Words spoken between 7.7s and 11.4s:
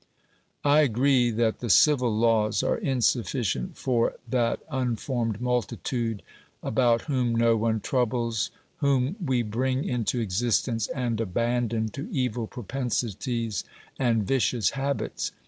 troubles, whom we bring into existence and